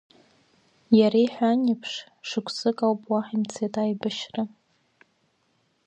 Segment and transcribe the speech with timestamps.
[0.99, 1.93] Иара иҳәан еиԥш,
[2.27, 4.43] шықәсыкоуп уаҳа имцеит аибашьра.